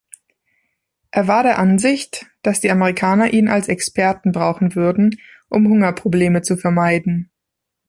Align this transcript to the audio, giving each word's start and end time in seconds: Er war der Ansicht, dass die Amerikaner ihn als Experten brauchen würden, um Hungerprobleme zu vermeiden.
Er 1.11 1.27
war 1.27 1.43
der 1.43 1.59
Ansicht, 1.59 2.25
dass 2.41 2.59
die 2.59 2.71
Amerikaner 2.71 3.31
ihn 3.33 3.47
als 3.47 3.67
Experten 3.67 4.31
brauchen 4.31 4.73
würden, 4.73 5.19
um 5.47 5.67
Hungerprobleme 5.67 6.41
zu 6.41 6.57
vermeiden. 6.57 7.29